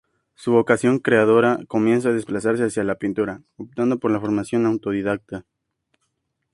[0.33, 5.45] Su vocación creadora comienza a desplazarse hacia la pintura, optando por la formación autodidacta.